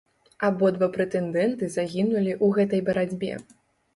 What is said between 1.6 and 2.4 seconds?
загінулі